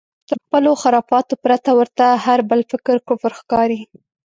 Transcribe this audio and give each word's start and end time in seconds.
تر 0.27 0.37
خپلو 0.45 0.71
خرافاتو 0.81 1.33
پرته 1.43 1.71
ورته 1.79 2.05
هر 2.25 2.39
بل 2.49 2.59
فکر 2.71 2.95
کفر 3.07 3.31
ښکاري. 3.39 3.79